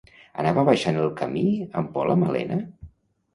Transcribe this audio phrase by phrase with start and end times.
[0.43, 1.43] Anava baixant el camí
[1.83, 2.59] amb por la Malena?